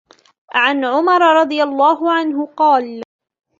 عن 0.53 0.85
عُمرَ 0.85 1.21
رَضِي 1.39 1.63
اللهُ 1.63 2.11
عَنْهُ 2.13 2.45
قالَ: 2.57 3.03